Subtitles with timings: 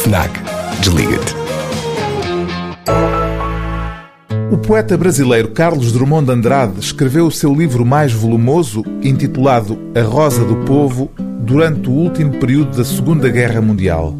[0.00, 0.30] FNAC.
[0.80, 1.34] Desliga-te.
[4.50, 10.00] O poeta brasileiro Carlos Drummond de Andrade escreveu o seu livro mais volumoso, intitulado A
[10.00, 14.14] Rosa do Povo, durante o último período da Segunda Guerra Mundial.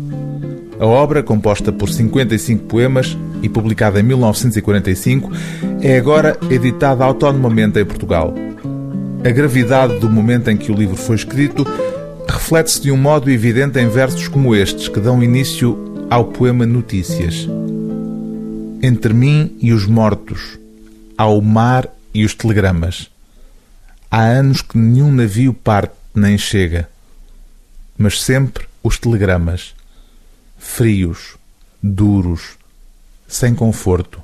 [0.78, 5.32] A obra, composta por 55 poemas e publicada em 1945,
[5.80, 8.34] é agora editada autonomamente em Portugal.
[9.24, 11.66] A gravidade do momento em que o livro foi escrito
[12.40, 17.46] reflete-se de um modo evidente em versos como estes, que dão início ao poema Notícias.
[18.82, 20.58] Entre mim e os mortos,
[21.18, 23.10] há o mar e os telegramas.
[24.10, 26.88] Há anos que nenhum navio parte nem chega,
[27.96, 29.74] mas sempre os telegramas,
[30.58, 31.36] frios,
[31.82, 32.56] duros,
[33.28, 34.20] sem conforto.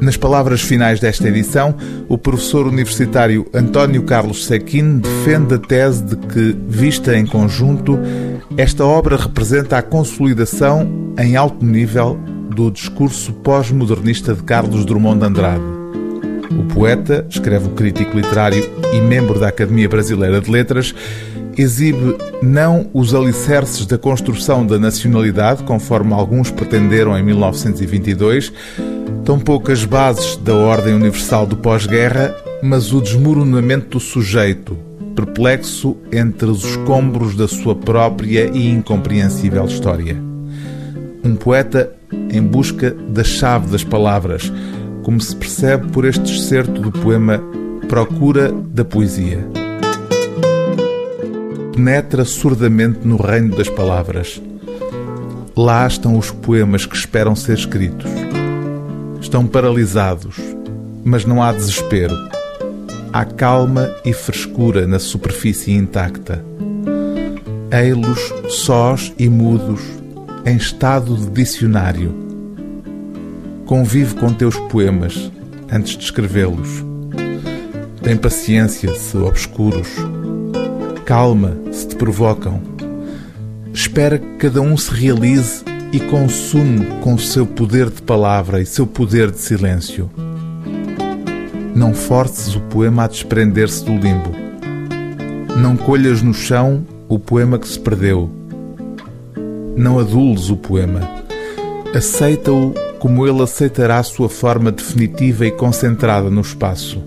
[0.00, 1.74] Nas palavras finais desta edição,
[2.08, 7.98] o professor universitário António Carlos Sequin defende a tese de que, vista em conjunto,
[8.56, 12.18] esta obra representa a consolidação em alto nível
[12.54, 15.75] do discurso pós-modernista de Carlos Drummond de Andrade.
[16.50, 20.94] O poeta, escreve o crítico literário e membro da Academia Brasileira de Letras,
[21.56, 28.52] exibe não os alicerces da construção da nacionalidade, conforme alguns pretenderam em 1922,
[29.24, 34.76] tampouco as bases da ordem universal do pós-guerra, mas o desmoronamento do sujeito,
[35.14, 40.16] perplexo entre os escombros da sua própria e incompreensível história.
[41.24, 41.92] Um poeta
[42.30, 44.52] em busca da chave das palavras,
[45.06, 47.40] como se percebe por este excerto do poema
[47.88, 49.46] Procura da Poesia
[51.72, 54.42] penetra surdamente no reino das palavras.
[55.54, 58.10] Lá estão os poemas que esperam ser escritos.
[59.20, 60.38] Estão paralisados,
[61.04, 62.14] mas não há desespero.
[63.12, 66.44] Há calma e frescura na superfície intacta.
[67.70, 69.82] Ei-los sós e mudos,
[70.44, 72.25] em estado de dicionário.
[73.66, 75.30] Convive com teus poemas
[75.70, 76.84] antes de escrevê-los.
[78.02, 79.88] Tem paciência se obscuros
[81.06, 82.60] calma se te provocam.
[83.72, 88.86] Espera que cada um se realize e consume com seu poder de palavra e seu
[88.86, 90.10] poder de silêncio.
[91.76, 94.32] Não forces o poema a desprender-se do limbo.
[95.56, 98.28] Não colhas no chão o poema que se perdeu.
[99.76, 101.00] Não adules o poema.
[101.94, 102.74] Aceita-o
[103.06, 107.00] como ele aceitará sua forma definitiva e concentrada no espaço.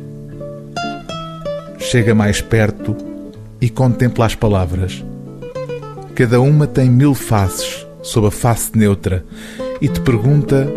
[1.78, 2.96] Chega mais perto
[3.60, 5.04] e contempla as palavras.
[6.16, 9.26] Cada uma tem mil faces sob a face neutra
[9.82, 10.72] e te pergunta,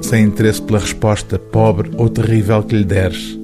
[0.00, 3.38] sem interesse pela resposta pobre ou terrível que lhe deres: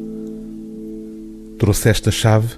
[1.59, 2.55] Trouxeste a chave?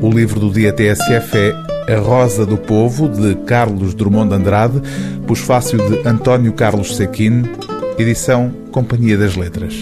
[0.00, 4.82] O livro do dia TSF é A Rosa do Povo, de Carlos Drummond de Andrade,
[5.26, 7.44] pós-fácil de António Carlos Sequin,
[7.98, 9.80] edição Companhia das Letras.